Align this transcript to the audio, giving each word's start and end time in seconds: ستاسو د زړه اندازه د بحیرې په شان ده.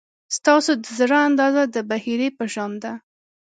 ستاسو 0.37 0.71
د 0.83 0.85
زړه 0.99 1.17
اندازه 1.29 1.63
د 1.75 1.77
بحیرې 1.89 2.29
په 2.37 2.45
شان 2.53 2.71
ده. 2.83 2.93